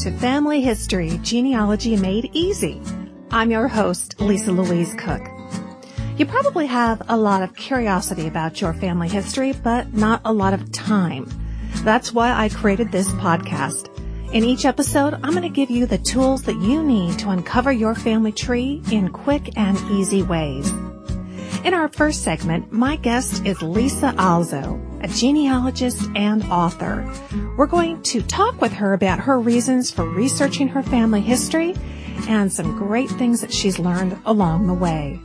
[0.00, 2.80] To Family History Genealogy Made Easy.
[3.30, 5.28] I'm your host, Lisa Louise Cooke.
[6.16, 10.54] You probably have a lot of curiosity about your family history, but not a lot
[10.54, 11.28] of time.
[11.84, 13.94] That's why I created this podcast.
[14.32, 17.70] In each episode, I'm going to give you the tools that you need to uncover
[17.70, 20.72] your family tree in quick and easy ways.
[21.62, 27.06] In our first segment, my guest is Lisa Alzo, a genealogist and author.
[27.58, 31.74] We're going to talk with her about her reasons for researching her family history
[32.28, 35.20] and some great things that she's learned along the way.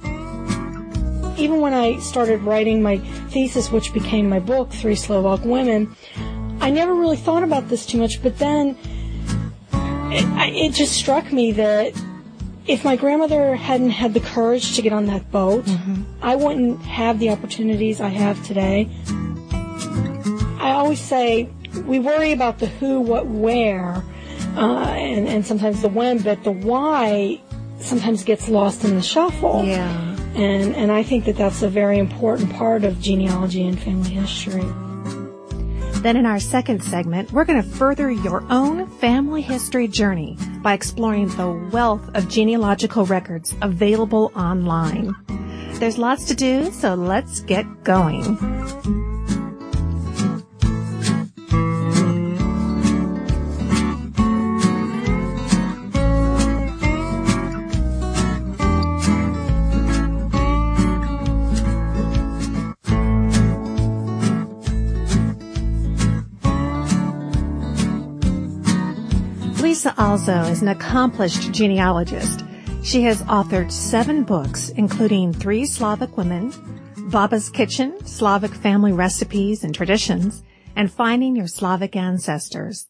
[1.38, 2.98] Even when I started writing my
[3.30, 5.96] thesis, which became my book, Three Slovak Women,
[6.60, 8.78] I never really thought about this too much, but then
[10.12, 11.94] it, it just struck me that
[12.68, 16.04] if my grandmother hadn't had the courage to get on that boat, mm-hmm.
[16.21, 18.90] I wouldn't have the opportunities I have today.
[20.60, 21.49] I always say
[21.86, 24.04] we worry about the who, what, where,
[24.55, 27.40] uh, and, and sometimes the when, but the why
[27.80, 29.63] sometimes gets lost in the shuffle.
[29.63, 30.16] Yeah.
[30.36, 34.66] And, and I think that that's a very important part of genealogy and family history.
[36.06, 40.74] Then in our second segment, we're going to further your own family history journey by
[40.74, 45.16] exploring the wealth of genealogical records available online.
[45.80, 49.15] There's lots to do, so let's get going.
[69.86, 72.44] Lisa Alzo is an accomplished genealogist.
[72.81, 76.52] She has authored seven books, including Three Slavic Women,
[77.12, 80.42] Baba's Kitchen, Slavic Family Recipes and Traditions,
[80.76, 82.88] and Finding Your Slavic Ancestors.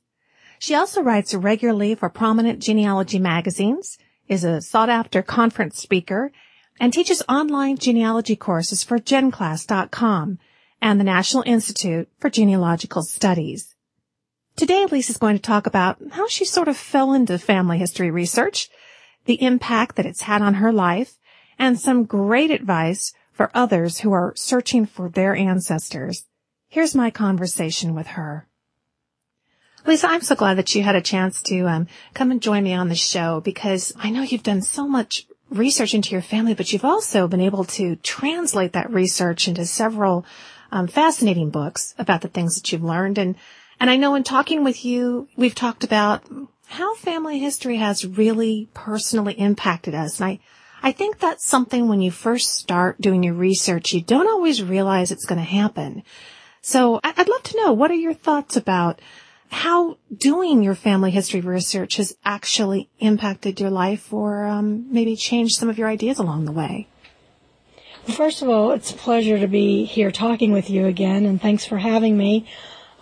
[0.58, 3.98] She also writes regularly for prominent genealogy magazines,
[4.30, 6.32] is a sought after conference speaker,
[6.80, 10.40] and teaches online genealogy courses for GenClass.com
[10.82, 13.75] and the National Institute for Genealogical Studies.
[14.56, 18.70] Today, Lisa's going to talk about how she sort of fell into family history research,
[19.26, 21.18] the impact that it's had on her life,
[21.60, 26.24] and some great advice for others who are searching for their ancestors.
[26.70, 28.48] Here's my conversation with her.
[29.86, 32.74] Lisa, I'm so glad that you had a chance to um, come and join me
[32.74, 36.72] on the show because I know you've done so much research into your family, but
[36.72, 40.26] you've also been able to translate that research into several
[40.72, 43.18] um, fascinating books about the things that you've learned.
[43.18, 43.36] And
[43.86, 46.24] and I know in talking with you, we've talked about
[46.66, 50.20] how family history has really personally impacted us.
[50.20, 50.40] And I,
[50.82, 55.12] I think that's something when you first start doing your research, you don't always realize
[55.12, 56.02] it's going to happen.
[56.62, 59.04] So I'd love to know, what are your thoughts about
[59.50, 65.58] how doing your family history research has actually impacted your life or um, maybe changed
[65.58, 66.88] some of your ideas along the way?
[68.08, 71.66] First of all, it's a pleasure to be here talking with you again, and thanks
[71.66, 72.48] for having me.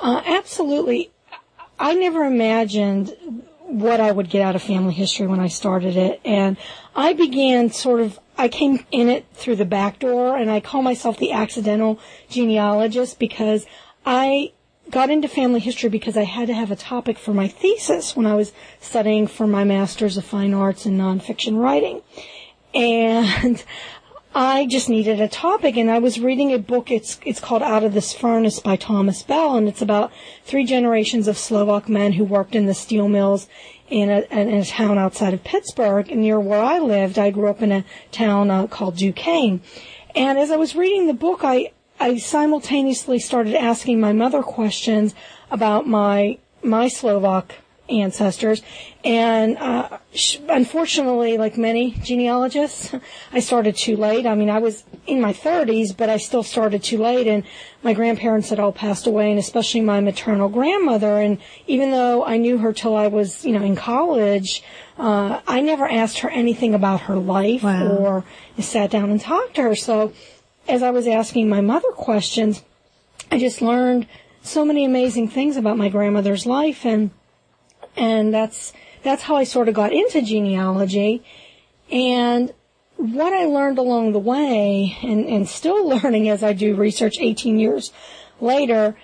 [0.03, 1.11] Uh, absolutely.
[1.79, 3.15] I never imagined
[3.61, 6.19] what I would get out of family history when I started it.
[6.25, 6.57] And
[6.93, 10.81] I began sort of, I came in it through the back door and I call
[10.81, 13.65] myself the accidental genealogist because
[14.05, 14.51] I
[14.89, 18.25] got into family history because I had to have a topic for my thesis when
[18.25, 22.01] I was studying for my Master's of Fine Arts in Nonfiction Writing.
[22.73, 23.63] And
[24.35, 26.89] I just needed a topic, and I was reading a book.
[26.89, 30.11] It's it's called Out of This Furnace by Thomas Bell, and it's about
[30.43, 33.47] three generations of Slovak men who worked in the steel mills
[33.91, 37.19] in a, in a town outside of Pittsburgh, near where I lived.
[37.19, 39.61] I grew up in a town uh, called Duquesne,
[40.15, 45.13] and as I was reading the book, I I simultaneously started asking my mother questions
[45.51, 47.53] about my my Slovak
[47.89, 48.61] ancestors.
[49.03, 49.97] And uh,
[50.47, 52.93] unfortunately, like many genealogists,
[53.33, 54.25] I started too late.
[54.25, 57.27] I mean, I was in my 30s, but I still started too late.
[57.27, 57.43] And
[57.83, 61.19] my grandparents had all passed away, and especially my maternal grandmother.
[61.19, 64.63] And even though I knew her till I was, you know, in college,
[64.97, 67.87] uh, I never asked her anything about her life wow.
[67.87, 68.25] or
[68.59, 69.75] sat down and talked to her.
[69.75, 70.13] So
[70.67, 72.63] as I was asking my mother questions,
[73.31, 74.07] I just learned
[74.43, 77.11] so many amazing things about my grandmother's life and
[77.95, 78.73] and that's
[79.03, 81.23] that's how I sort of got into genealogy.
[81.91, 82.53] And
[82.95, 87.59] what I learned along the way, and, and still learning as I do research 18
[87.59, 87.91] years
[88.39, 88.95] later,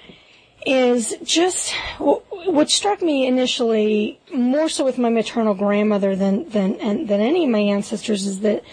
[0.65, 7.21] is just what struck me initially, more so with my maternal grandmother than than than
[7.21, 8.63] any of my ancestors, is that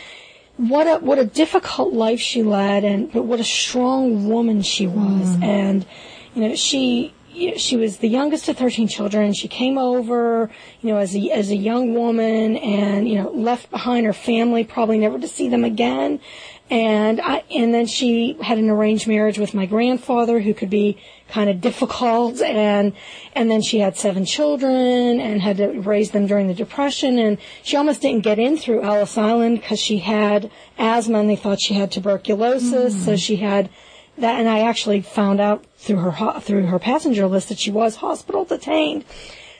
[0.56, 4.86] what a what a difficult life she led, and but what a strong woman she
[4.86, 5.44] was, mm.
[5.44, 5.86] and
[6.34, 7.14] you know she
[7.56, 9.34] she was the youngest of 13 children.
[9.34, 10.50] She came over,
[10.80, 14.64] you know, as a, as a young woman and, you know, left behind her family,
[14.64, 16.20] probably never to see them again.
[16.68, 20.98] And I, and then she had an arranged marriage with my grandfather who could be
[21.28, 22.92] kind of difficult and,
[23.34, 27.38] and then she had seven children and had to raise them during the depression and
[27.62, 31.60] she almost didn't get in through Ellis Island because she had asthma and they thought
[31.60, 32.94] she had tuberculosis.
[32.94, 33.04] Mm.
[33.04, 33.70] So she had
[34.18, 37.96] that, and I actually found out through her, through her passenger list that she was
[37.96, 39.04] hospital detained.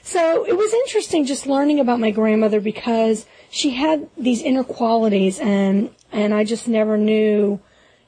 [0.03, 5.41] So it was interesting just learning about my grandmother because she had these inner qualities
[5.41, 7.59] and and I just never knew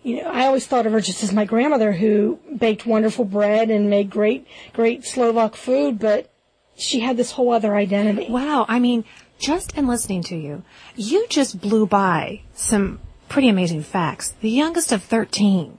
[0.04, 3.68] you know I always thought of her just as my grandmother who baked wonderful bread
[3.68, 6.30] and made great great Slovak food but
[6.76, 8.30] she had this whole other identity.
[8.30, 9.04] Wow, I mean
[9.40, 10.62] just in listening to you,
[10.94, 14.34] you just blew by some pretty amazing facts.
[14.40, 15.78] The youngest of 13.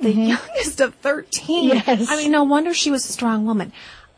[0.00, 0.22] The mm-hmm.
[0.22, 1.68] youngest of 13.
[1.68, 2.06] Yes.
[2.10, 3.72] I mean, no wonder she was a strong woman.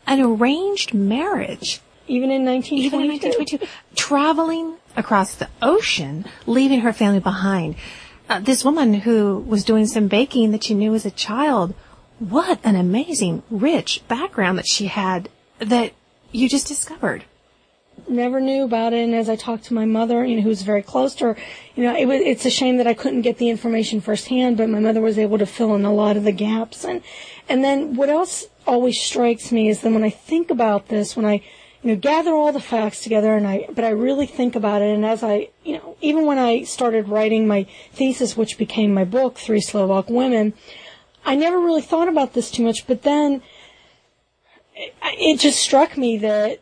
[0.07, 2.87] An arranged marriage even in 1922.
[2.87, 3.67] Even in 1922.
[3.95, 7.77] Traveling across the ocean, leaving her family behind.
[8.29, 11.75] Uh, this woman who was doing some baking that she knew as a child,
[12.19, 15.29] what an amazing, rich background that she had
[15.59, 15.93] that
[16.33, 17.25] you just discovered.
[18.09, 20.63] Never knew about it, and as I talked to my mother, you know, who was
[20.63, 21.37] very close to her,
[21.77, 24.69] you know, it was, it's a shame that I couldn't get the information firsthand, but
[24.69, 26.85] my mother was able to fill in a lot of the gaps.
[26.85, 27.03] And,
[27.49, 31.27] and then what else always strikes me is that when I think about this, when
[31.27, 31.43] I
[31.83, 34.95] you know, gather all the facts together and I, but I really think about it.
[34.95, 39.05] And as I, you know, even when I started writing my thesis, which became my
[39.05, 40.55] book, Three Slovak Women,
[41.25, 43.43] I never really thought about this too much, but then
[45.05, 46.61] it just struck me that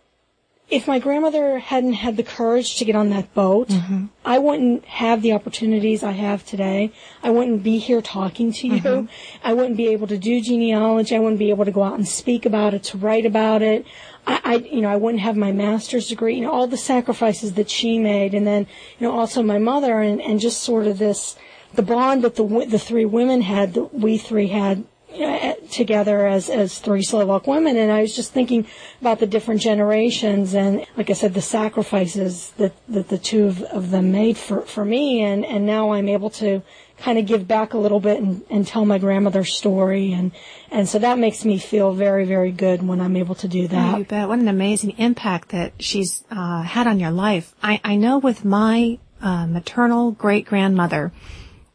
[0.68, 4.06] if my grandmother hadn't had the courage to get on that boat, mm-hmm.
[4.24, 6.92] I wouldn't have the opportunities I have today.
[7.22, 8.80] I wouldn't be here talking to you.
[8.80, 9.46] Mm-hmm.
[9.46, 11.14] I wouldn't be able to do genealogy.
[11.14, 13.86] I wouldn't be able to go out and speak about it, to write about it.
[14.26, 17.52] I, I, you know, I wouldn't have my master's degree, you know, all the sacrifices
[17.52, 18.34] that she made.
[18.34, 18.66] And then,
[18.98, 21.36] you know, also my mother and, and just sort of this,
[21.74, 24.84] the bond that the, the three women had, that we three had
[25.16, 27.76] you know, together as, as three Slovak women.
[27.76, 28.66] And I was just thinking
[29.00, 33.62] about the different generations and, like I said, the sacrifices that, that the two of,
[33.62, 35.22] of them made for, for me.
[35.22, 36.62] And, and now I'm able to
[36.98, 40.12] kind of give back a little bit and, and tell my grandmother's story.
[40.12, 40.32] And,
[40.70, 43.94] and so that makes me feel very, very good when I'm able to do that.
[43.94, 44.28] Oh, you bet.
[44.28, 47.54] What an amazing impact that she's uh, had on your life.
[47.62, 51.12] I, I know with my uh, maternal great grandmother,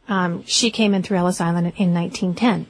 [0.08, 2.66] um, she came in through Ellis Island in 1910.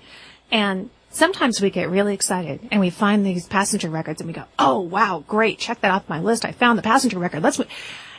[0.53, 4.45] And sometimes we get really excited and we find these passenger records and we go,
[4.59, 6.45] oh wow, great, check that off my list.
[6.45, 7.43] I found the passenger record.
[7.43, 7.61] Let's.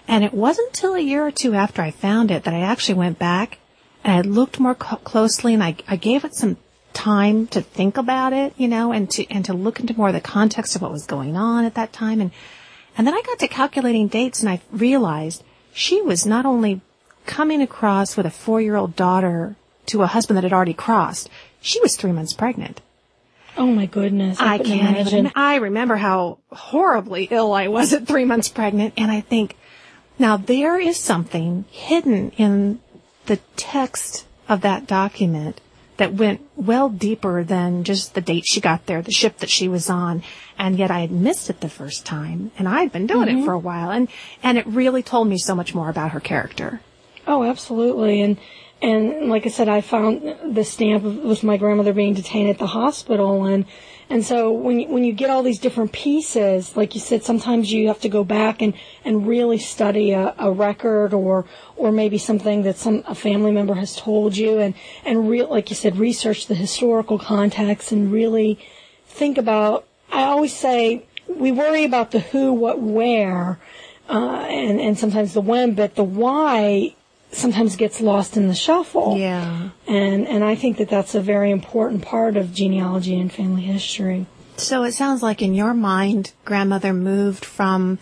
[0.08, 2.96] And it wasn't until a year or two after I found it that I actually
[2.96, 3.60] went back
[4.04, 6.58] and I looked more co- closely and I, I gave it some
[6.92, 10.14] time to think about it, you know, and to, and to look into more of
[10.14, 12.20] the context of what was going on at that time.
[12.20, 12.32] And,
[12.98, 16.82] and then I got to calculating dates and I realized she was not only
[17.26, 21.30] coming across with a four year old daughter to a husband that had already crossed,
[21.64, 22.82] she was three months pregnant.
[23.58, 24.40] Oh my goodness.
[24.40, 25.20] I, I can't imagine.
[25.20, 29.58] Even, I remember how horribly ill I was at three months pregnant and I think,
[30.20, 32.80] now there is something hidden in
[33.26, 35.60] the text of that document
[35.98, 39.68] that went well deeper than just the date she got there, the ship that she
[39.68, 40.24] was on,
[40.58, 43.40] and yet I had missed it the first time, and I had been doing mm-hmm.
[43.40, 44.08] it for a while, and
[44.42, 46.82] and it really told me so much more about her character.
[47.28, 48.38] Oh, absolutely, and
[48.84, 52.68] and like I said, I found the stamp with my grandmother being detained at the
[52.68, 53.66] hospital, and
[54.10, 57.72] and so when you, when you get all these different pieces, like you said, sometimes
[57.72, 58.74] you have to go back and,
[59.06, 61.46] and really study a, a record or
[61.78, 64.74] or maybe something that some a family member has told you, and
[65.06, 68.60] and real like you said, research the historical context and really
[69.06, 69.88] think about.
[70.12, 73.60] I always say we worry about the who, what, where,
[74.10, 76.96] uh, and and sometimes the when, but the why
[77.34, 79.18] sometimes gets lost in the shuffle.
[79.18, 79.70] Yeah.
[79.88, 84.26] And and I think that that's a very important part of genealogy and family history.
[84.58, 88.00] So it sounds like in your mind, grandmother moved from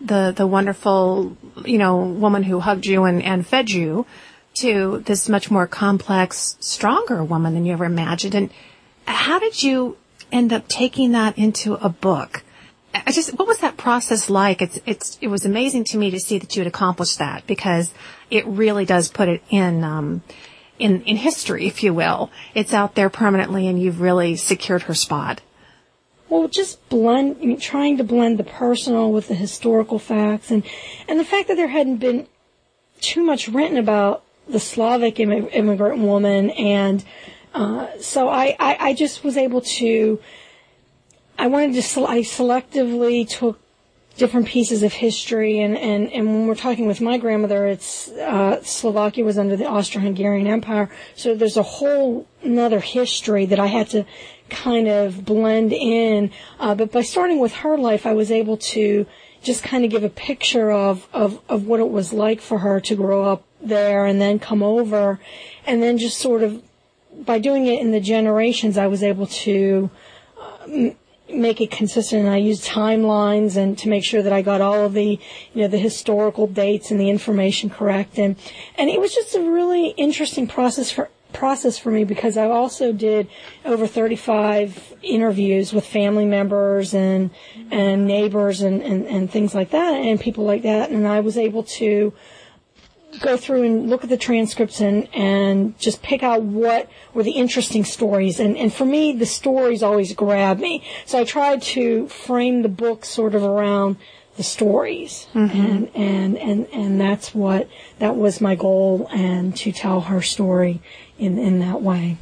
[0.00, 4.06] the the wonderful, you know, woman who hugged you and, and fed you
[4.54, 8.34] to this much more complex, stronger woman than you ever imagined.
[8.34, 8.50] And
[9.04, 9.96] how did you
[10.32, 12.42] end up taking that into a book?
[12.94, 14.62] I just, what was that process like?
[14.62, 17.92] It's, it's, it was amazing to me to see that you had accomplished that because
[18.30, 20.22] it really does put it in, um,
[20.78, 22.30] in, in history, if you will.
[22.54, 25.42] It's out there permanently and you've really secured her spot.
[26.28, 30.62] Well, just blend, I mean, trying to blend the personal with the historical facts and,
[31.06, 32.26] and the fact that there hadn't been
[33.00, 37.04] too much written about the Slavic immigrant woman and,
[37.54, 40.20] uh, so I, I, I just was able to
[41.38, 43.60] I wanted to, I selectively took
[44.16, 48.60] different pieces of history and, and, and when we're talking with my grandmother, it's, uh,
[48.64, 50.90] Slovakia was under the Austro-Hungarian Empire.
[51.14, 54.04] So there's a whole another history that I had to
[54.50, 56.32] kind of blend in.
[56.58, 59.06] Uh, but by starting with her life, I was able to
[59.40, 62.80] just kind of give a picture of, of, of what it was like for her
[62.80, 65.20] to grow up there and then come over
[65.64, 66.60] and then just sort of
[67.24, 69.90] by doing it in the generations, I was able to
[70.40, 70.90] uh,
[71.32, 72.22] make it consistent.
[72.22, 75.18] And I used timelines and to make sure that I got all of the,
[75.54, 78.18] you know, the historical dates and the information correct.
[78.18, 78.36] And
[78.76, 82.90] and it was just a really interesting process for process for me because I also
[82.92, 83.28] did
[83.64, 87.30] over 35 interviews with family members and
[87.70, 91.36] and neighbors and, and, and things like that and people like that and I was
[91.36, 92.14] able to
[93.20, 97.32] go through and look at the transcripts and, and just pick out what were the
[97.32, 98.38] interesting stories.
[98.38, 100.84] And, and for me, the stories always grab me.
[101.06, 103.96] So I tried to frame the book sort of around
[104.36, 105.26] the stories.
[105.34, 105.58] Mm-hmm.
[105.58, 110.80] And, and, and, and that's what, that was my goal and to tell her story
[111.18, 112.18] in, in that way.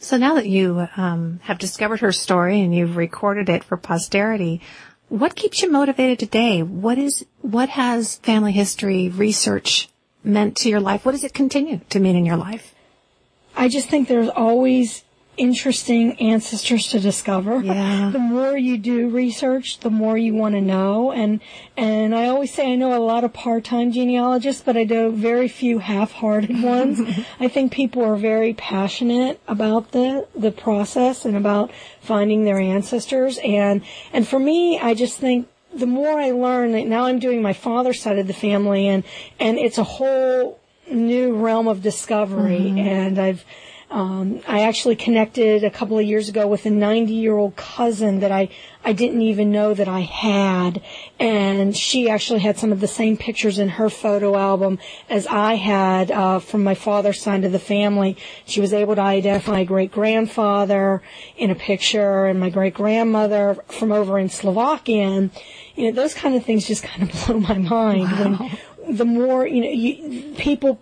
[0.00, 4.60] So now that you um, have discovered her story and you've recorded it for posterity,
[5.08, 6.62] what keeps you motivated today?
[6.62, 9.88] What is what has family history research
[10.24, 11.04] meant to your life?
[11.04, 12.74] What does it continue to mean in your life?
[13.56, 15.04] I just think there's always
[15.38, 17.62] interesting ancestors to discover.
[17.62, 18.10] Yeah.
[18.18, 21.12] The more you do research, the more you want to know.
[21.12, 21.40] And,
[21.76, 25.46] and I always say I know a lot of part-time genealogists, but I know very
[25.46, 27.00] few half-hearted ones.
[27.38, 31.70] I think people are very passionate about the, the process and about
[32.00, 33.38] finding their ancestors.
[33.44, 33.82] And,
[34.12, 38.00] and for me, I just think the more I learn, now I'm doing my father's
[38.00, 39.04] side of the family, and
[39.38, 40.58] and it's a whole
[40.90, 42.58] new realm of discovery.
[42.58, 42.78] Mm-hmm.
[42.78, 43.44] And I've
[43.90, 48.20] um, I actually connected a couple of years ago with a 90 year old cousin
[48.20, 48.50] that I,
[48.84, 50.82] I didn't even know that I had.
[51.18, 54.78] And she actually had some of the same pictures in her photo album
[55.08, 58.18] as I had, uh, from my father's side of the family.
[58.44, 61.02] She was able to identify my great grandfather
[61.38, 65.08] in a picture and my great grandmother from over in Slovakia.
[65.08, 65.30] And,
[65.76, 68.12] you know, those kind of things just kind of blow my mind.
[68.12, 68.50] Wow.
[68.76, 70.78] When the more, you know, you, people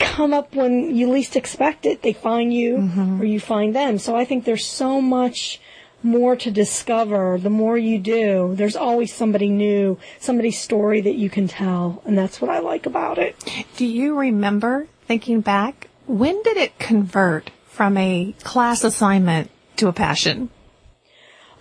[0.00, 2.02] come up when you least expect it.
[2.02, 3.20] They find you mm-hmm.
[3.20, 3.98] or you find them.
[3.98, 5.60] So I think there's so much
[6.02, 7.38] more to discover.
[7.38, 12.02] The more you do, there's always somebody new, somebody's story that you can tell.
[12.04, 13.36] And that's what I like about it.
[13.76, 15.88] Do you remember thinking back?
[16.06, 20.50] When did it convert from a class assignment to a passion?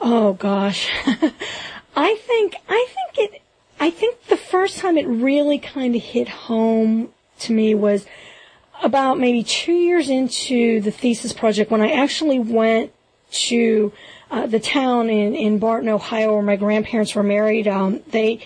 [0.01, 0.89] Oh gosh.
[1.95, 3.41] I think, I think it,
[3.79, 8.05] I think the first time it really kind of hit home to me was
[8.81, 12.93] about maybe two years into the thesis project when I actually went
[13.31, 13.91] to
[14.31, 17.67] uh, the town in, in Barton, Ohio, where my grandparents were married.
[17.67, 18.45] Um, they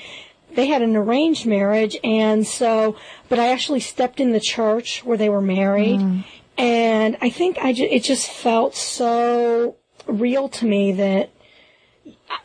[0.56, 2.96] they had an arranged marriage, and so,
[3.28, 6.24] but I actually stepped in the church where they were married, mm.
[6.58, 9.76] and I think I ju- it just felt so
[10.08, 11.32] real to me that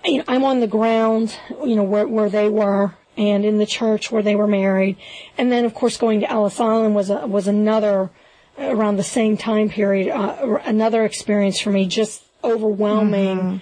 [0.05, 3.67] you know I'm on the ground, you know where where they were, and in the
[3.67, 4.97] church where they were married.
[5.37, 8.11] And then, of course, going to Ellis Island was a, was another
[8.57, 13.39] around the same time period, uh, another experience for me, just overwhelming.
[13.39, 13.57] Mm-hmm.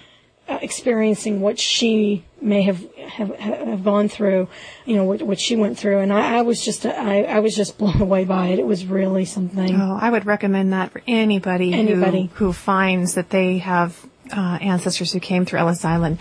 [0.49, 4.47] Uh, experiencing what she may have, have have gone through,
[4.85, 7.53] you know what, what she went through, and I, I was just I, I was
[7.53, 8.59] just blown away by it.
[8.59, 9.75] It was really something.
[9.75, 14.57] Oh, I would recommend that for anybody, anybody who, who finds that they have uh,
[14.61, 16.17] ancestors who came through Ellis Island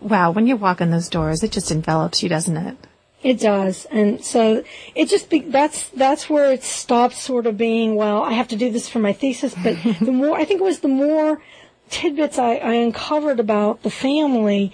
[0.00, 2.76] wow, when you walk in those doors, it just envelops you, doesn't it?
[3.22, 4.62] It does, and so
[4.94, 8.22] it just be, that's that's where it stops sort of being well.
[8.22, 10.80] I have to do this for my thesis, but the more I think it was
[10.80, 11.42] the more
[11.90, 14.72] tidbits I, I uncovered about the family,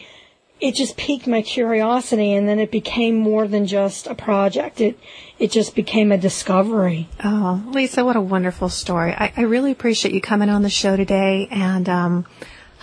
[0.60, 4.78] it just piqued my curiosity, and then it became more than just a project.
[4.78, 4.98] It
[5.38, 7.08] it just became a discovery.
[7.24, 9.12] Oh, Lisa, what a wonderful story!
[9.12, 12.26] I, I really appreciate you coming on the show today, and um,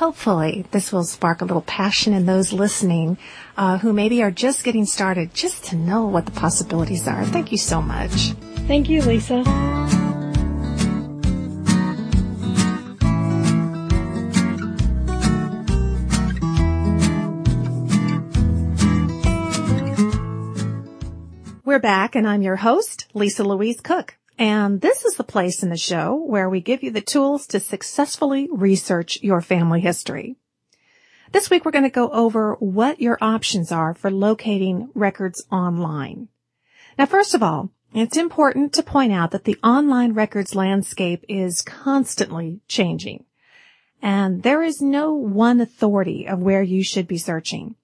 [0.01, 3.19] Hopefully, this will spark a little passion in those listening
[3.55, 7.23] uh, who maybe are just getting started, just to know what the possibilities are.
[7.23, 8.31] Thank you so much.
[8.65, 9.43] Thank you, Lisa.
[21.63, 24.15] We're back, and I'm your host, Lisa Louise Cooke.
[24.41, 27.59] And this is the place in the show where we give you the tools to
[27.59, 30.35] successfully research your family history.
[31.31, 36.29] This week we're going to go over what your options are for locating records online.
[36.97, 41.61] Now, first of all, it's important to point out that the online records landscape is
[41.61, 43.25] constantly changing.
[44.01, 47.75] and there is no one authority of where you should be searching.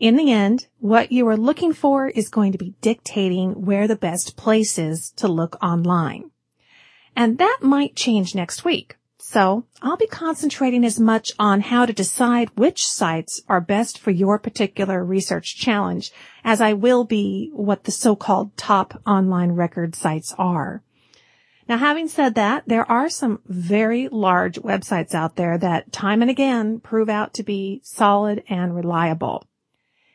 [0.00, 3.96] In the end, what you are looking for is going to be dictating where the
[3.96, 6.30] best place is to look online.
[7.14, 8.96] And that might change next week.
[9.18, 14.10] So I'll be concentrating as much on how to decide which sites are best for
[14.10, 16.12] your particular research challenge
[16.44, 20.82] as I will be what the so-called top online record sites are.
[21.68, 26.30] Now, having said that, there are some very large websites out there that time and
[26.30, 29.46] again prove out to be solid and reliable.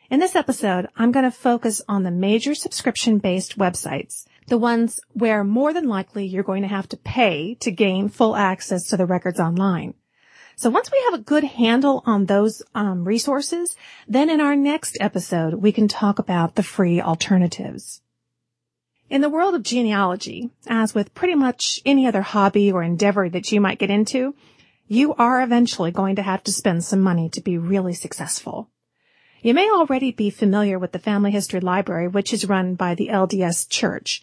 [0.10, 5.44] In this episode, I'm going to focus on the major subscription-based websites, the ones where
[5.44, 9.06] more than likely you're going to have to pay to gain full access to the
[9.06, 9.94] records online.
[10.56, 13.76] So once we have a good handle on those um, resources,
[14.08, 18.02] then in our next episode, we can talk about the free alternatives.
[19.12, 23.52] In the world of genealogy, as with pretty much any other hobby or endeavor that
[23.52, 24.34] you might get into,
[24.88, 28.72] you are eventually going to have to spend some money to be really successful.
[29.42, 33.08] You may already be familiar with the Family History Library, which is run by the
[33.08, 34.22] LDS Church,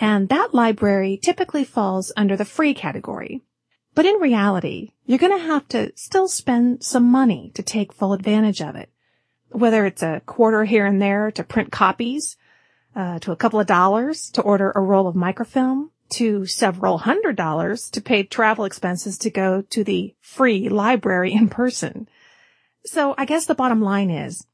[0.00, 3.42] and that library typically falls under the free category.
[3.94, 8.14] But in reality, you're going to have to still spend some money to take full
[8.14, 8.88] advantage of it.
[9.50, 12.38] Whether it's a quarter here and there to print copies,
[12.96, 17.36] uh, to a couple of dollars to order a roll of microfilm, to several hundred
[17.36, 22.08] dollars to pay travel expenses to go to the free library in person.
[22.86, 24.46] So I guess the bottom line is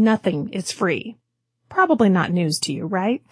[0.00, 1.16] nothing is free.
[1.68, 3.22] Probably not news to you, right?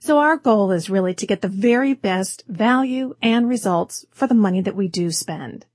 [0.00, 4.34] So our goal is really to get the very best value and results for the
[4.34, 5.66] money that we do spend.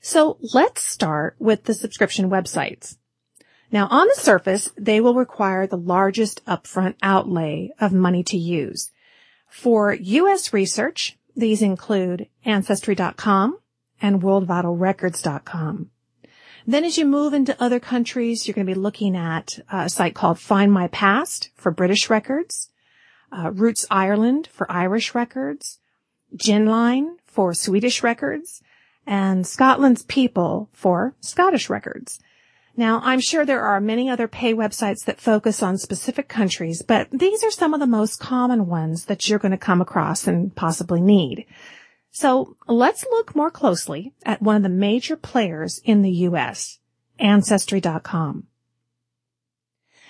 [0.00, 2.96] So let's start with the subscription websites.
[3.72, 8.92] Now on the surface, they will require the largest upfront outlay of money to use.
[9.48, 10.52] For U.S.
[10.52, 13.58] research, these include Ancestry.com
[14.00, 15.90] and WorldVitalRecords.com.
[16.68, 20.14] Then as you move into other countries, you're going to be looking at a site
[20.14, 22.68] called Find My Past for British records,
[23.32, 25.78] uh, Roots Ireland for Irish records,
[26.36, 28.62] Genline for Swedish records,
[29.06, 32.20] and Scotland's People for Scottish records.
[32.76, 37.08] Now, I'm sure there are many other pay websites that focus on specific countries, but
[37.10, 40.54] these are some of the most common ones that you're going to come across and
[40.54, 41.46] possibly need.
[42.10, 46.78] So let's look more closely at one of the major players in the U.S.,
[47.18, 48.46] Ancestry.com.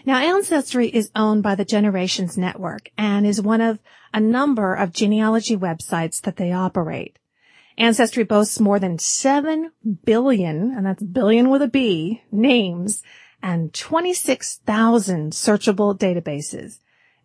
[0.04, 3.78] Now, Ancestry is owned by the Generations Network and is one of
[4.14, 7.18] a number of genealogy websites that they operate.
[7.76, 9.72] Ancestry boasts more than 7
[10.04, 13.02] billion, and that's billion with a B, names
[13.42, 16.78] and 26,000 searchable databases.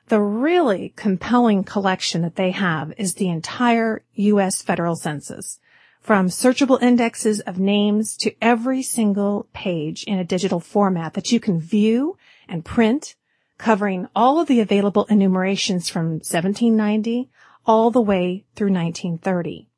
[0.08, 4.62] The really compelling collection that they have is the entire U.S.
[4.62, 5.60] federal census,
[6.00, 11.38] from searchable indexes of names to every single page in a digital format that you
[11.38, 12.16] can view
[12.48, 13.14] and print
[13.58, 17.30] covering all of the available enumerations from 1790
[17.66, 19.68] all the way through 1930.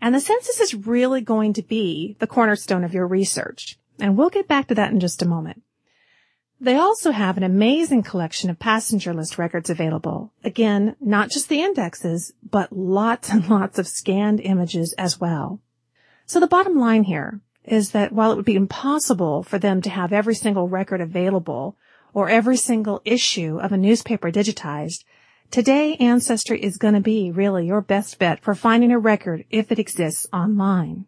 [0.00, 3.76] And the census is really going to be the cornerstone of your research.
[3.98, 5.62] And we'll get back to that in just a moment.
[6.60, 10.32] They also have an amazing collection of passenger list records available.
[10.44, 15.60] Again, not just the indexes, but lots and lots of scanned images as well.
[16.24, 19.90] So the bottom line here is that while it would be impossible for them to
[19.90, 21.76] have every single record available
[22.14, 25.04] or every single issue of a newspaper digitized,
[25.50, 29.72] today Ancestry is going to be really your best bet for finding a record if
[29.72, 31.06] it exists online.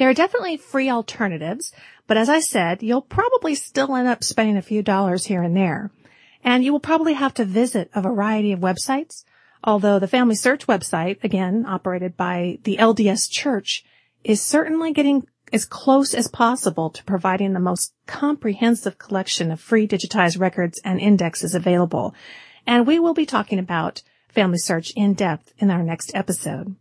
[0.00, 1.74] There are definitely free alternatives,
[2.06, 5.54] but as I said, you'll probably still end up spending a few dollars here and
[5.54, 5.90] there.
[6.42, 9.24] And you will probably have to visit a variety of websites,
[9.62, 13.84] although the Family Search website, again, operated by the LDS Church,
[14.24, 19.86] is certainly getting as close as possible to providing the most comprehensive collection of free
[19.86, 22.14] digitized records and indexes available.
[22.66, 26.74] And we will be talking about Family Search in depth in our next episode.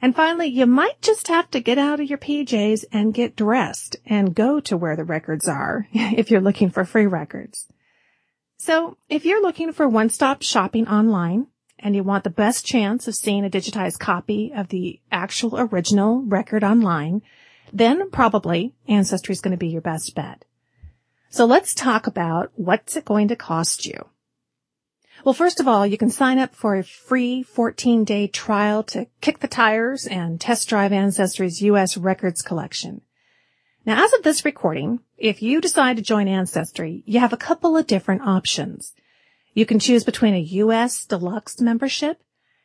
[0.00, 3.96] And finally, you might just have to get out of your PJs and get dressed
[4.06, 7.66] and go to where the records are if you're looking for free records.
[8.58, 11.46] So if you're looking for one-stop shopping online,
[11.78, 16.22] and you want the best chance of seeing a digitized copy of the actual original
[16.22, 17.22] record online,
[17.72, 20.44] then probably Ancestry is going to be your best bet.
[21.30, 24.08] So let's talk about what's it going to cost you.
[25.24, 29.06] Well, first of all, you can sign up for a free 14 day trial to
[29.20, 31.96] kick the tires and test drive Ancestry's U.S.
[31.96, 33.00] records collection.
[33.84, 37.76] Now, as of this recording, if you decide to join Ancestry, you have a couple
[37.76, 38.92] of different options.
[39.54, 42.22] You can choose between a US Deluxe membership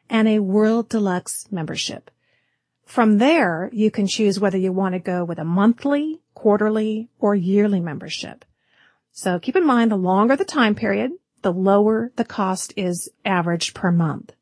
[0.10, 2.12] and a World Deluxe membership.
[2.86, 7.34] From there, you can choose whether you want to go with a monthly, quarterly, or
[7.34, 8.46] yearly membership.
[9.12, 13.76] So keep in mind the longer the time period, the lower the cost is averaged
[13.76, 14.34] per month.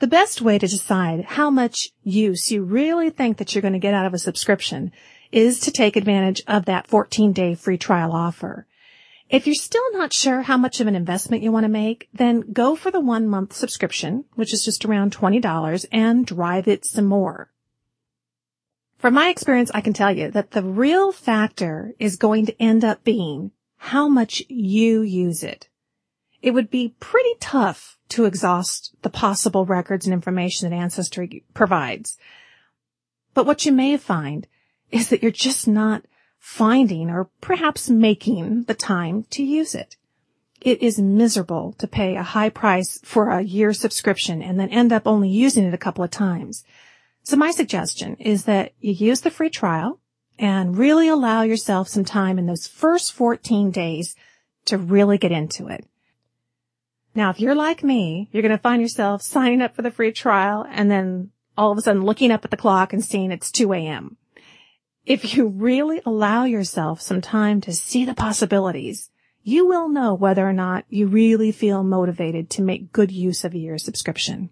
[0.00, 3.78] The best way to decide how much use you really think that you're going to
[3.78, 4.92] get out of a subscription
[5.30, 8.66] is to take advantage of that 14 day free trial offer.
[9.28, 12.52] If you're still not sure how much of an investment you want to make, then
[12.52, 17.06] go for the one month subscription, which is just around $20 and drive it some
[17.06, 17.50] more.
[18.98, 22.84] From my experience, I can tell you that the real factor is going to end
[22.84, 23.52] up being
[23.84, 25.66] how much you use it.
[26.42, 32.18] It would be pretty tough to exhaust the possible records and information that Ancestry provides.
[33.32, 34.46] But what you may find
[34.90, 36.04] is that you're just not
[36.38, 39.96] finding or perhaps making the time to use it.
[40.60, 44.92] It is miserable to pay a high price for a year subscription and then end
[44.92, 46.64] up only using it a couple of times.
[47.22, 50.00] So my suggestion is that you use the free trial
[50.40, 54.16] and really allow yourself some time in those first 14 days
[54.64, 55.86] to really get into it.
[57.14, 60.12] Now, if you're like me, you're going to find yourself signing up for the free
[60.12, 63.52] trial and then all of a sudden looking up at the clock and seeing it's
[63.52, 64.16] 2 a.m.
[65.04, 69.10] If you really allow yourself some time to see the possibilities,
[69.42, 73.54] you will know whether or not you really feel motivated to make good use of
[73.54, 74.48] your subscription.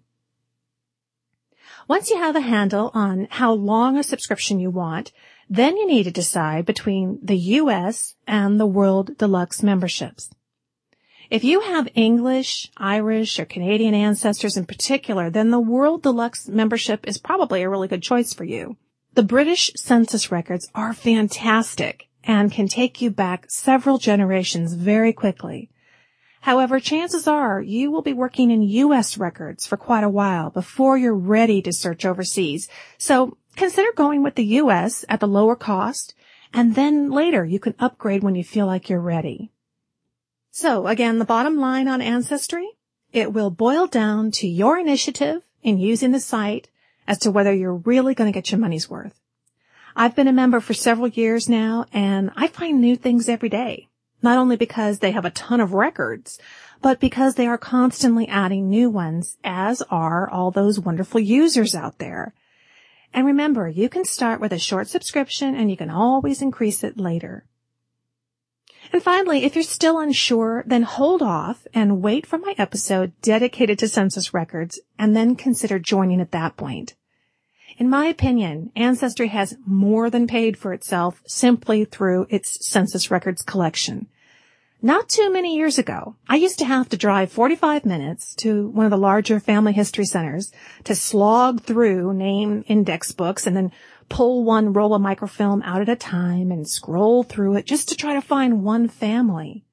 [1.87, 5.11] Once you have a handle on how long a subscription you want,
[5.49, 10.29] then you need to decide between the US and the World Deluxe memberships.
[11.29, 17.07] If you have English, Irish, or Canadian ancestors in particular, then the World Deluxe membership
[17.07, 18.77] is probably a really good choice for you.
[19.13, 25.69] The British census records are fantastic and can take you back several generations very quickly.
[26.41, 29.17] However, chances are you will be working in U.S.
[29.17, 32.69] records for quite a while before you're ready to search overseas.
[32.97, 35.03] So consider going with the U.S.
[35.09, 36.15] at the lower cost
[36.53, 39.51] and then later you can upgrade when you feel like you're ready.
[40.49, 42.67] So again, the bottom line on Ancestry,
[43.11, 46.69] it will boil down to your initiative in using the site
[47.05, 49.19] as to whether you're really going to get your money's worth.
[49.93, 53.89] I've been a member for several years now and I find new things every day,
[54.21, 56.39] not only because they have a ton of records,
[56.81, 61.97] but because they are constantly adding new ones, as are all those wonderful users out
[61.97, 62.33] there.
[63.13, 66.99] And remember, you can start with a short subscription and you can always increase it
[66.99, 67.45] later.
[68.91, 73.77] And finally, if you're still unsure, then hold off and wait for my episode dedicated
[73.79, 76.95] to census records and then consider joining at that point.
[77.77, 83.41] In my opinion, Ancestry has more than paid for itself simply through its census records
[83.41, 84.07] collection.
[84.81, 88.85] Not too many years ago, I used to have to drive 45 minutes to one
[88.85, 90.53] of the larger family history centers
[90.85, 93.73] to slog through name index books and then
[94.07, 97.95] pull one roll of microfilm out at a time and scroll through it just to
[97.95, 99.65] try to find one family.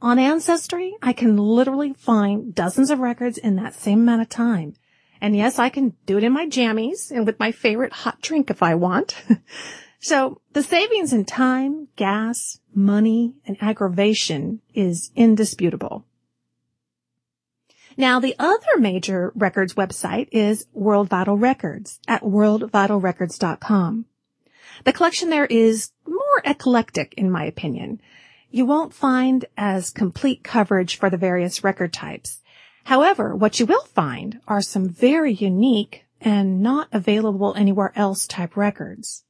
[0.00, 4.74] On Ancestry, I can literally find dozens of records in that same amount of time.
[5.20, 8.48] And yes, I can do it in my jammies and with my favorite hot drink
[8.48, 9.22] if I want.
[10.06, 16.04] so the savings in time, gas, money, and aggravation is indisputable.
[17.96, 24.04] Now, the other major records website is World Vital Records at worldvitalrecords.com.
[24.84, 28.00] The collection there is more eclectic, in my opinion.
[28.48, 32.42] You won't find as complete coverage for the various record types.
[32.84, 38.56] However, what you will find are some very unique and not available anywhere else type
[38.56, 39.24] records.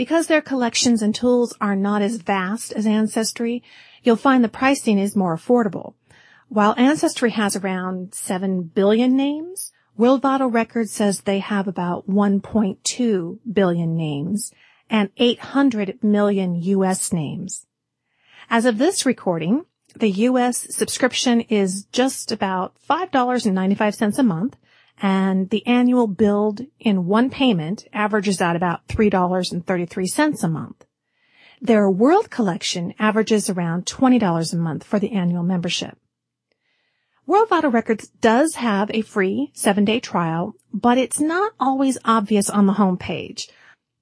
[0.00, 3.62] Because their collections and tools are not as vast as Ancestry,
[4.02, 5.92] you'll find the pricing is more affordable.
[6.48, 13.38] While Ancestry has around 7 billion names, World Vital Records says they have about 1.2
[13.52, 14.54] billion names
[14.88, 17.12] and 800 million U.S.
[17.12, 17.66] names.
[18.48, 20.74] As of this recording, the U.S.
[20.74, 24.56] subscription is just about $5.95 a month,
[25.00, 30.84] and the annual billed in one payment averages out about $3.33 a month.
[31.60, 35.98] Their world collection averages around $20 a month for the annual membership.
[37.26, 42.50] World Vital Records does have a free seven day trial, but it's not always obvious
[42.50, 43.48] on the homepage.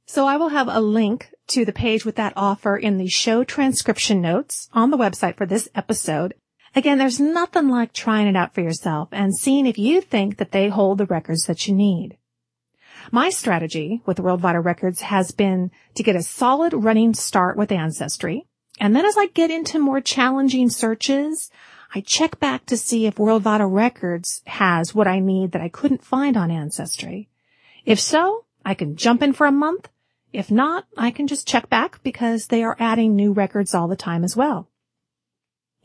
[0.06, 3.44] So I will have a link to the page with that offer in the show
[3.44, 6.34] transcription notes on the website for this episode.
[6.74, 10.52] Again, there's nothing like trying it out for yourself and seeing if you think that
[10.52, 12.16] they hold the records that you need.
[13.10, 17.72] My strategy with World Vital Records has been to get a solid running start with
[17.72, 18.46] Ancestry.
[18.80, 21.50] And then as I get into more challenging searches,
[21.94, 25.70] I check back to see if World Vital Records has what I need that I
[25.70, 27.28] couldn't find on Ancestry.
[27.86, 29.88] If so, I can jump in for a month.
[30.30, 33.96] If not, I can just check back because they are adding new records all the
[33.96, 34.67] time as well.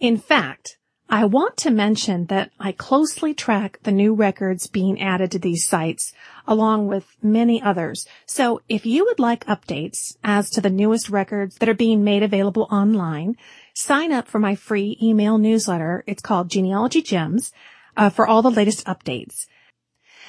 [0.03, 0.77] In fact,
[1.09, 5.65] I want to mention that I closely track the new records being added to these
[5.65, 6.11] sites
[6.45, 8.05] along with many others.
[8.25, 12.21] So if you would like updates as to the newest records that are being made
[12.21, 13.37] available online,
[13.73, 16.03] sign up for my free email newsletter.
[16.05, 17.53] It's called Genealogy Gems
[17.95, 19.45] uh, for all the latest updates.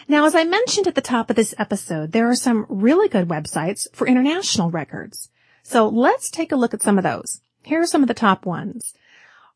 [0.06, 3.26] Now, as I mentioned at the top of this episode, there are some really good
[3.26, 5.30] websites for international records.
[5.64, 7.40] So let's take a look at some of those.
[7.64, 8.94] Here are some of the top ones.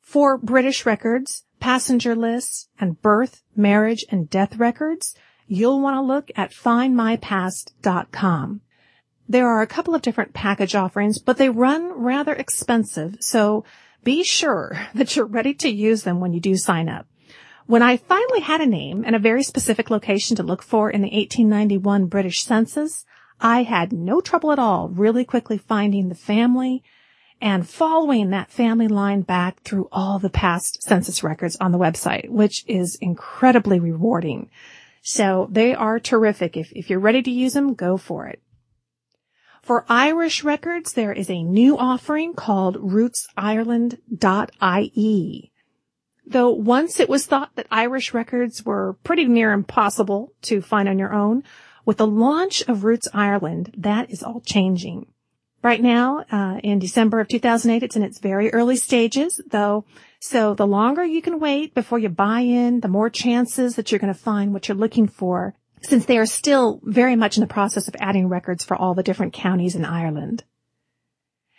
[0.09, 5.15] For British records, passenger lists, and birth, marriage, and death records,
[5.47, 8.63] you'll want to look at findmypast.com.
[9.29, 13.67] There are a couple of different package offerings, but they run rather expensive, so
[14.03, 17.07] be sure that you're ready to use them when you do sign up.
[17.67, 21.03] When I finally had a name and a very specific location to look for in
[21.03, 23.05] the 1891 British Census,
[23.43, 26.83] I had no trouble at all really quickly finding the family
[27.41, 32.29] and following that family line back through all the past census records on the website,
[32.29, 34.51] which is incredibly rewarding.
[35.03, 36.57] So they are terrific.
[36.57, 38.43] If, if you're ready to use them, go for it.
[39.63, 45.53] For Irish records, there is a new offering called rootsireland.ie.
[46.27, 50.99] Though once it was thought that Irish records were pretty near impossible to find on
[50.99, 51.45] your own,
[51.85, 55.07] with the launch of Roots Ireland, that is all changing.
[55.63, 59.85] Right now, uh, in December of 2008, it's in its very early stages, though.
[60.21, 63.99] So the longer you can wait before you buy in, the more chances that you're
[63.99, 67.47] going to find what you're looking for since they are still very much in the
[67.47, 70.45] process of adding records for all the different counties in Ireland.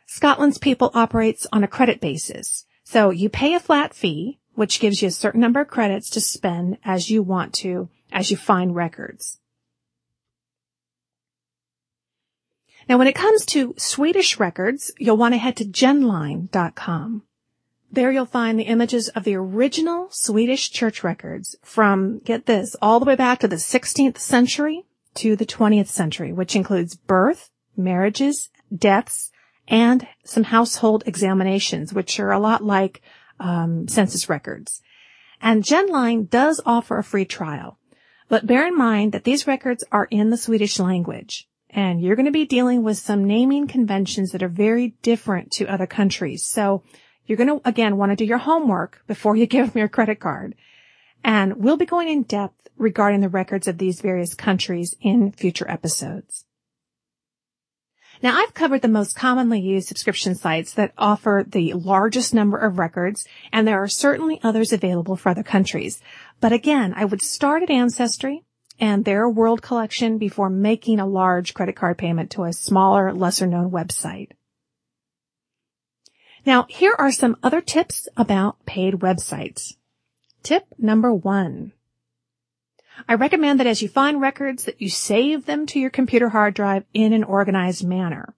[0.07, 2.67] Scotland's people operates on a credit basis.
[2.85, 6.21] So you pay a flat fee, which gives you a certain number of credits to
[6.21, 9.39] spend as you want to as you find records.
[12.89, 17.23] Now, when it comes to Swedish records, you'll want to head to genline.com.
[17.91, 22.99] There you'll find the images of the original Swedish church records from, get this, all
[23.01, 28.51] the way back to the 16th century to the 20th century, which includes birth, marriages,
[28.75, 29.31] deaths,
[29.69, 33.03] and some household examinations, which are a lot like
[33.41, 34.83] um, census records.
[35.41, 37.79] And GenLine does offer a free trial.
[38.29, 42.27] But bear in mind that these records are in the Swedish language and you're going
[42.27, 46.47] to be dealing with some naming conventions that are very different to other countries.
[46.47, 46.85] So
[47.27, 50.21] you're going to, again, want to do your homework before you give them your credit
[50.21, 50.55] card.
[51.25, 55.69] And we'll be going in depth regarding the records of these various countries in future
[55.69, 56.44] episodes.
[58.25, 62.79] Now I've covered the most commonly used subscription sites that offer the largest number of
[62.79, 66.01] records, and there are certainly others available for other countries.
[66.41, 68.43] But again, I would start at Ancestry
[68.81, 73.47] and their world collection before making a large credit card payment to a smaller, lesser
[73.47, 74.31] known website.
[76.47, 79.75] Now, here are some other tips about paid websites.
[80.43, 81.73] Tip number one.
[83.09, 86.55] I recommend that as you find records that you save them to your computer hard
[86.55, 88.35] drive in an organized manner.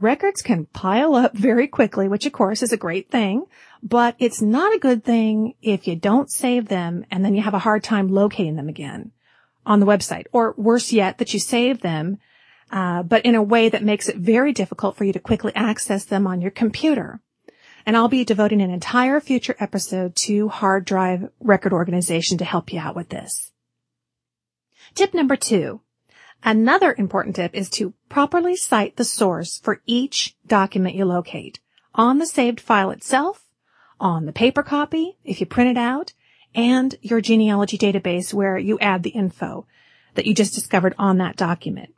[0.00, 3.46] Records can pile up very quickly, which of course is a great thing,
[3.82, 7.54] but it's not a good thing if you don't save them and then you have
[7.54, 9.12] a hard time locating them again
[9.64, 10.24] on the website.
[10.32, 12.18] Or worse yet, that you save them,
[12.70, 16.04] uh, but in a way that makes it very difficult for you to quickly access
[16.04, 17.20] them on your computer.
[17.86, 22.72] And I'll be devoting an entire future episode to hard drive record organization to help
[22.72, 23.52] you out with this.
[24.94, 25.80] Tip number two.
[26.44, 31.58] Another important tip is to properly cite the source for each document you locate
[31.94, 33.44] on the saved file itself,
[33.98, 36.12] on the paper copy, if you print it out,
[36.54, 39.66] and your genealogy database where you add the info
[40.14, 41.92] that you just discovered on that document.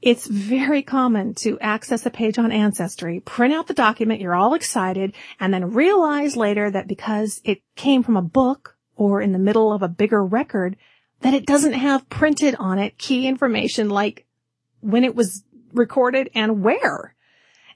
[0.00, 4.54] It's very common to access a page on Ancestry, print out the document, you're all
[4.54, 9.38] excited, and then realize later that because it came from a book or in the
[9.38, 10.76] middle of a bigger record,
[11.22, 14.26] that it doesn't have printed on it key information like
[14.80, 17.14] when it was recorded and where.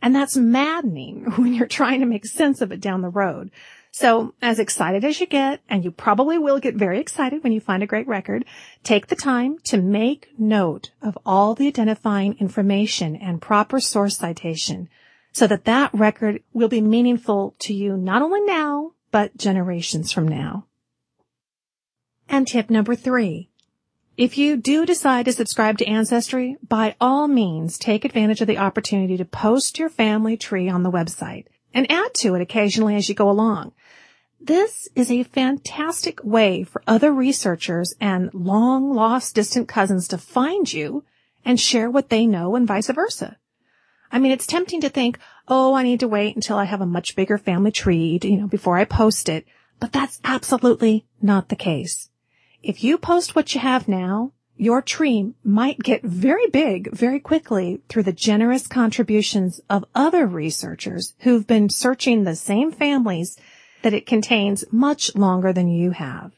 [0.02, 3.50] And that's maddening when you're trying to make sense of it down the road.
[3.92, 7.61] So as excited as you get, and you probably will get very excited when you
[7.61, 8.44] find a great record,
[8.82, 14.90] take the time to make note of all the identifying information and proper source citation
[15.32, 20.28] so that that record will be meaningful to you not only now, but generations from
[20.28, 20.66] now.
[22.28, 23.48] And tip number three.
[24.16, 28.58] If you do decide to subscribe to Ancestry, by all means take advantage of the
[28.58, 33.08] opportunity to post your family tree on the website and add to it occasionally as
[33.08, 33.72] you go along.
[34.40, 40.72] This is a fantastic way for other researchers and long lost distant cousins to find
[40.72, 41.04] you
[41.44, 43.36] and share what they know and vice versa.
[44.10, 46.86] I mean, it's tempting to think, oh, I need to wait until I have a
[46.86, 49.46] much bigger family tree, you know, before I post it.
[49.78, 52.08] But that's absolutely not the case.
[52.62, 57.83] If you post what you have now, your tree might get very big very quickly
[57.88, 63.38] through the generous contributions of other researchers who've been searching the same families
[63.83, 66.33] that it contains much longer than you have.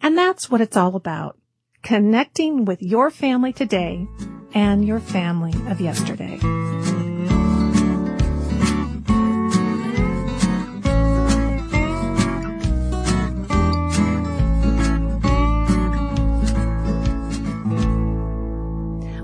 [0.00, 1.38] And that's what it's all about.
[1.82, 4.06] Connecting with your family today
[4.54, 6.38] and your family of yesterday.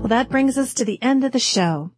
[0.09, 1.91] Well, that brings us to the end of the show.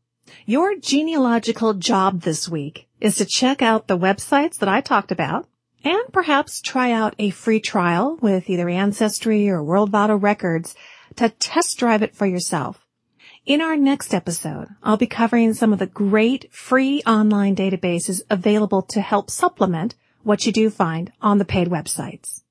[0.45, 5.47] Your genealogical job this week is to check out the websites that I talked about
[5.85, 10.75] and perhaps try out a free trial with either Ancestry or World Vital Records
[11.15, 12.85] to test drive it for yourself.
[13.45, 18.81] In our next episode, I'll be covering some of the great free online databases available
[18.89, 22.41] to help supplement what you do find on the paid websites.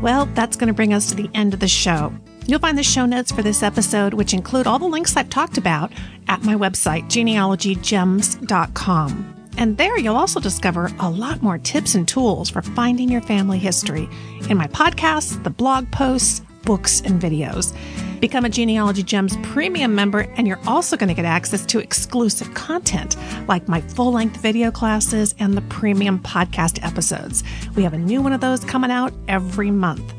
[0.00, 2.14] Well, that's going to bring us to the end of the show.
[2.46, 5.56] You'll find the show notes for this episode, which include all the links I've talked
[5.56, 5.90] about,
[6.28, 9.34] at my website, genealogygems.com.
[9.56, 13.58] And there you'll also discover a lot more tips and tools for finding your family
[13.58, 14.08] history
[14.50, 17.74] in my podcasts, the blog posts, books, and videos.
[18.20, 22.52] Become a Genealogy Gems premium member, and you're also going to get access to exclusive
[22.54, 23.16] content
[23.48, 27.44] like my full length video classes and the premium podcast episodes.
[27.76, 30.14] We have a new one of those coming out every month.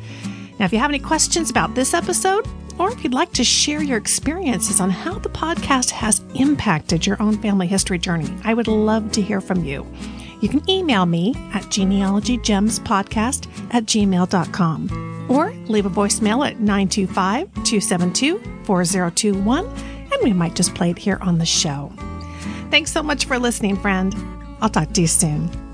[0.60, 3.82] Now, if you have any questions about this episode, or if you'd like to share
[3.82, 8.68] your experiences on how the podcast has impacted your own family history journey, I would
[8.68, 9.86] love to hear from you.
[10.42, 18.40] You can email me at genealogygemspodcast at gmail.com or leave a voicemail at 925 272
[18.66, 21.92] 4021 and we might just play it here on the show.
[22.70, 24.14] Thanks so much for listening, friend.
[24.62, 25.65] I'll talk to you soon.